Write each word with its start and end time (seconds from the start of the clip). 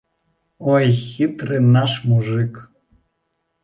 Ой, 0.75 0.85
хітры 1.03 1.61
наш 1.77 1.91
мужык! 2.09 2.53